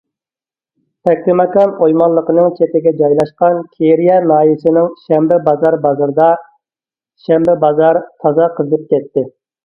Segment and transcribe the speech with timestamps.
[1.07, 6.31] تەكلىماكان ئويمانلىقىنىڭ چېتىگە جايلاشقان كېرىيە ناھىيەسىنىڭ شەنبەبازار بازىرىدا«
[7.27, 9.25] شەنبە بازار» تازا قىزىپ كەتتى.